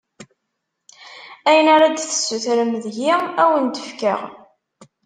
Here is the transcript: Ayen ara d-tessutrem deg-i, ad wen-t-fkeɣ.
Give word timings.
Ayen 1.49 1.67
ara 1.75 1.87
d-tessutrem 1.89 2.71
deg-i, 2.83 3.11
ad 3.41 3.47
wen-t-fkeɣ. 3.53 4.21